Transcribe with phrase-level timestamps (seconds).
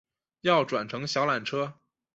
[0.41, 1.75] 要转乘小缆车